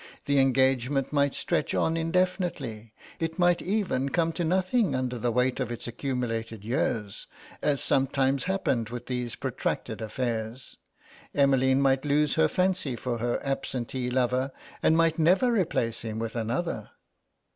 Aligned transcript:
The 0.25 0.39
engagement 0.39 1.13
might 1.13 1.35
stretch 1.35 1.75
on 1.75 1.95
indefinitely, 1.95 2.91
it 3.19 3.37
might 3.37 3.61
even 3.61 4.09
come 4.09 4.31
to 4.31 4.43
nothing 4.43 4.95
under 4.95 5.19
the 5.19 5.31
weight 5.31 5.59
of 5.59 5.71
its 5.71 5.87
accumulated 5.87 6.65
years, 6.65 7.27
as 7.61 7.81
sometimes 7.83 8.45
happened 8.45 8.89
with 8.89 9.05
these 9.05 9.35
protracted 9.35 10.01
affairs. 10.01 10.77
Emmeline 11.35 11.83
might 11.83 12.03
lose 12.03 12.33
her 12.33 12.47
fancy 12.47 12.95
for 12.95 13.19
her 13.19 13.39
absentee 13.43 14.09
lover, 14.09 14.51
and 14.81 14.97
might 14.97 15.19
never 15.19 15.51
replace 15.51 16.01
him 16.01 16.17
with 16.17 16.35
another. 16.35 16.89